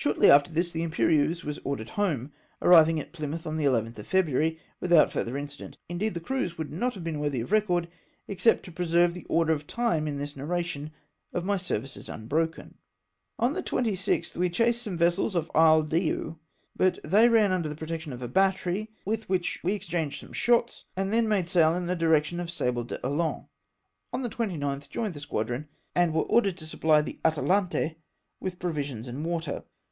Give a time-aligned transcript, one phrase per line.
[0.00, 2.30] Shortly after this the Irnperieuse was ordered home,
[2.62, 5.76] arriving at Plymouth on the 11th of February, without further incident.
[5.88, 7.88] Indeed the cruise would not be worthy of record,
[8.28, 10.90] except to preserve the order of time in this narrative
[11.32, 12.78] of my services unbroken.
[13.40, 16.38] On the 26th we chased some vessels off Isle Dieu,
[16.76, 20.84] but they ran under the protection of a battery with which we exchanged some shots,
[20.96, 21.98] and then made sail in pa •_>14 SUPPLY THE ATALANTE.
[21.98, 23.48] the direction of Sable d'Olonne.
[24.12, 25.66] On the 29th joined the squadron,
[25.96, 27.96] and were ordered to supply the Atalante
[28.38, 29.64] with provisions and Avater.